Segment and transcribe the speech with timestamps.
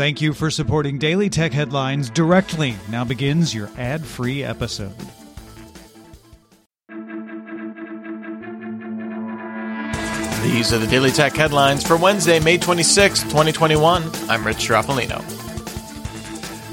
[0.00, 2.74] Thank you for supporting Daily Tech Headlines directly.
[2.88, 4.96] Now begins your ad free episode.
[10.42, 14.02] These are the Daily Tech headlines for Wednesday, May 26, 2021.
[14.30, 15.18] I'm Rich Stroffolino.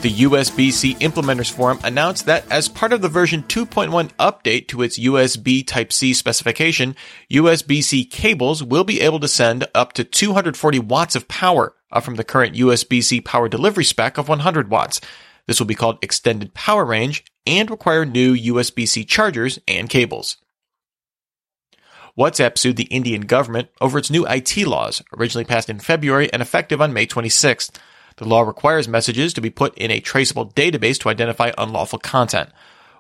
[0.02, 4.84] The USB C Implementers Forum announced that as part of the version 2.1 update to
[4.84, 6.96] its USB Type C specification,
[7.30, 12.04] USB C cables will be able to send up to 240 watts of power, up
[12.04, 15.02] from the current USB C power delivery spec of 100 watts.
[15.48, 20.38] This will be called Extended Power Range and require new USB C chargers and cables.
[22.18, 26.42] WhatsApp sued the Indian government over its new IT laws, originally passed in February and
[26.42, 27.78] effective on May 26th.
[28.18, 32.50] The law requires messages to be put in a traceable database to identify unlawful content.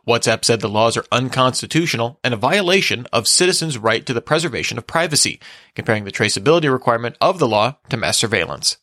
[0.07, 4.77] WhatsApp said the laws are unconstitutional and a violation of citizens' right to the preservation
[4.77, 5.39] of privacy,
[5.75, 8.77] comparing the traceability requirement of the law to mass surveillance.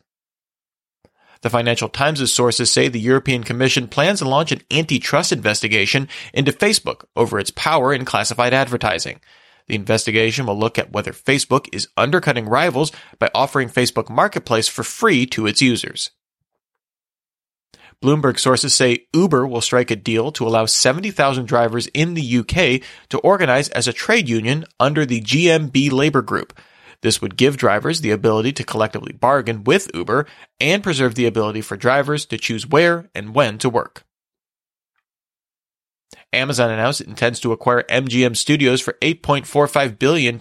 [1.41, 6.53] The Financial Times' sources say the European Commission plans to launch an antitrust investigation into
[6.53, 9.21] Facebook over its power in classified advertising.
[9.67, 14.83] The investigation will look at whether Facebook is undercutting rivals by offering Facebook Marketplace for
[14.83, 16.11] free to its users.
[18.03, 22.83] Bloomberg sources say Uber will strike a deal to allow 70,000 drivers in the UK
[23.09, 26.59] to organize as a trade union under the GMB labor group.
[27.03, 30.27] This would give drivers the ability to collectively bargain with Uber
[30.59, 34.05] and preserve the ability for drivers to choose where and when to work.
[36.33, 40.39] Amazon announced it intends to acquire MGM Studios for $8.45 billion.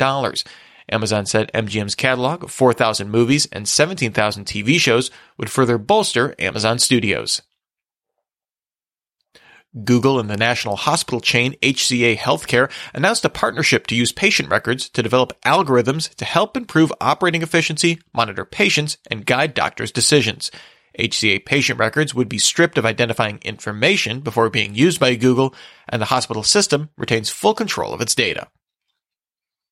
[0.92, 6.80] Amazon said MGM's catalog of 4,000 movies and 17,000 TV shows would further bolster Amazon
[6.80, 7.42] Studios.
[9.84, 14.88] Google and the national hospital chain HCA Healthcare announced a partnership to use patient records
[14.90, 20.52] to develop algorithms to help improve operating efficiency, monitor patients, and guide doctors' decisions.
[21.00, 25.56] HCA patient records would be stripped of identifying information before being used by Google,
[25.90, 28.48] and the hospital system retains full control of its data.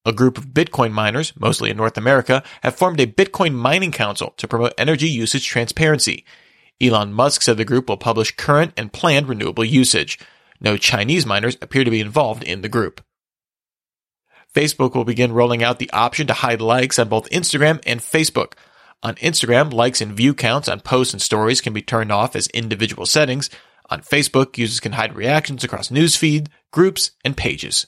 [0.04, 4.34] A group of Bitcoin miners, mostly in North America, have formed a Bitcoin mining council
[4.38, 6.26] to promote energy usage transparency.
[6.82, 10.18] Elon Musk said the group will publish current and planned renewable usage.
[10.60, 13.02] No Chinese miners appear to be involved in the group.
[14.56, 18.54] Facebook will begin rolling out the option to hide likes on both Instagram and Facebook.
[19.04, 22.48] On Instagram, likes and view counts on posts and stories can be turned off as
[22.48, 23.52] individual settings.
[23.90, 27.88] On Facebook, users can hide reactions across news newsfeed, groups, and pages.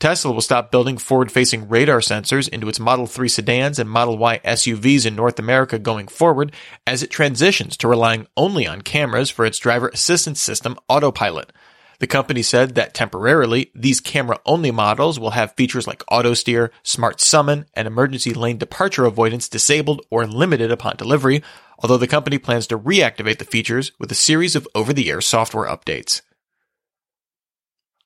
[0.00, 4.16] Tesla will stop building forward facing radar sensors into its Model 3 sedans and Model
[4.16, 6.52] Y SUVs in North America going forward
[6.86, 11.52] as it transitions to relying only on cameras for its driver assistance system, Autopilot.
[11.98, 16.72] The company said that temporarily, these camera only models will have features like auto steer,
[16.82, 21.42] smart summon, and emergency lane departure avoidance disabled or limited upon delivery,
[21.78, 25.20] although the company plans to reactivate the features with a series of over the air
[25.20, 26.22] software updates.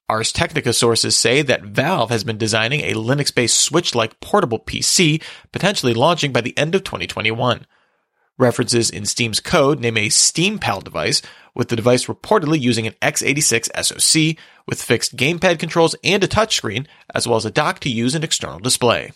[0.07, 4.59] Ars Technica sources say that Valve has been designing a Linux based Switch like portable
[4.59, 7.67] PC, potentially launching by the end of 2021.
[8.37, 11.23] References in Steam's code name a Steam SteamPal device,
[11.55, 16.87] with the device reportedly using an x86 SoC with fixed gamepad controls and a touchscreen,
[17.15, 19.13] as well as a dock to use an external display.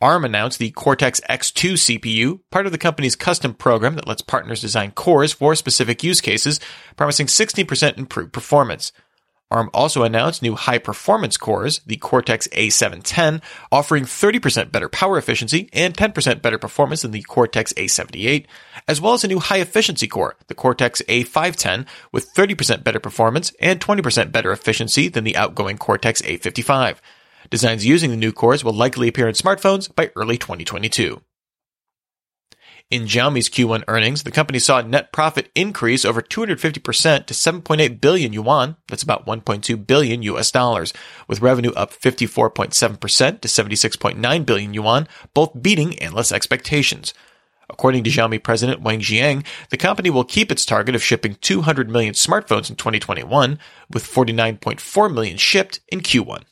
[0.00, 4.60] ARM announced the Cortex X2 CPU, part of the company's custom program that lets partners
[4.60, 6.60] design cores for specific use cases,
[6.96, 8.92] promising 16% improved performance.
[9.50, 13.40] ARM also announced new high performance cores, the Cortex A710,
[13.70, 18.46] offering 30% better power efficiency and 10% better performance than the Cortex A78,
[18.88, 23.52] as well as a new high efficiency core, the Cortex A510, with 30% better performance
[23.60, 26.96] and 20% better efficiency than the outgoing Cortex A55.
[27.48, 31.20] Designs using the new cores will likely appear in smartphones by early 2022.
[32.88, 38.32] In Xiaomi's Q1 earnings, the company saw net profit increase over 250% to 7.8 billion
[38.32, 40.92] yuan, that's about 1.2 billion US dollars,
[41.26, 47.12] with revenue up 54.7% to 76.9 billion yuan, both beating analyst expectations.
[47.68, 51.90] According to Xiaomi President Wang Xiang, the company will keep its target of shipping 200
[51.90, 53.58] million smartphones in 2021,
[53.90, 56.44] with 49.4 million shipped in Q1.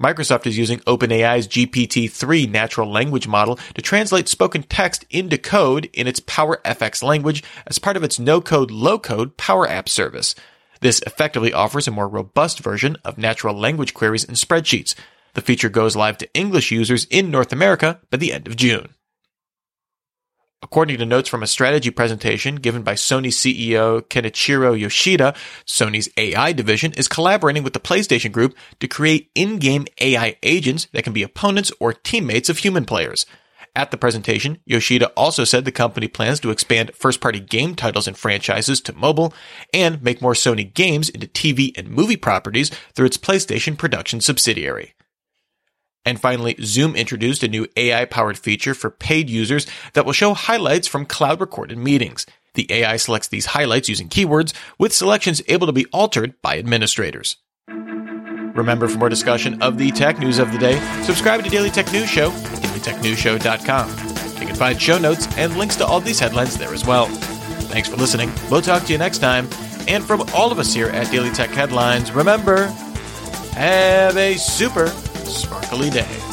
[0.00, 6.06] Microsoft is using OpenAI's GPT-3 natural language model to translate spoken text into code in
[6.06, 10.34] its PowerFX language as part of its no-code, low-code Power App service.
[10.80, 14.94] This effectively offers a more robust version of natural language queries and spreadsheets.
[15.34, 18.88] The feature goes live to English users in North America by the end of June.
[20.62, 25.34] According to notes from a strategy presentation given by Sony CEO Kenichiro Yoshida,
[25.66, 31.02] Sony's AI division is collaborating with the PlayStation Group to create in-game AI agents that
[31.02, 33.26] can be opponents or teammates of human players.
[33.74, 38.06] At the presentation, Yoshida also said the company plans to expand first party game titles
[38.06, 39.34] and franchises to mobile
[39.74, 44.94] and make more Sony games into TV and movie properties through its PlayStation production subsidiary.
[46.04, 50.34] And finally, Zoom introduced a new AI powered feature for paid users that will show
[50.34, 52.26] highlights from cloud recorded meetings.
[52.54, 57.36] The AI selects these highlights using keywords, with selections able to be altered by administrators.
[58.54, 61.90] Remember, for more discussion of the tech news of the day, subscribe to Daily Tech
[61.90, 63.88] News Show at dailytechnewsshow.com.
[64.40, 67.06] You can find show notes and links to all these headlines there as well.
[67.06, 68.30] Thanks for listening.
[68.50, 69.48] We'll talk to you next time.
[69.88, 72.66] And from all of us here at Daily Tech Headlines, remember,
[73.54, 74.92] have a super
[75.26, 76.31] sparkly day.